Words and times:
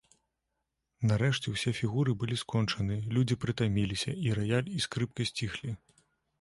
Нарэшце 1.11 1.47
ўсе 1.55 1.73
фігуры 1.81 2.11
былі 2.25 2.39
скончаны, 2.43 2.99
людзі 3.19 3.39
прытаміліся, 3.45 4.17
і 4.29 4.35
раяль 4.41 4.75
і 4.81 4.85
скрыпка 4.89 5.21
сціхлі. 5.33 5.71